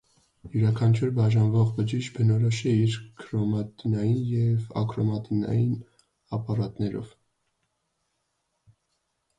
[0.51, 5.77] Յուրաքանչյուր բաժանվող բջիջ բնորոշ է իր քրոմատինային և աքրոմատինային
[6.41, 7.15] ապարատներով։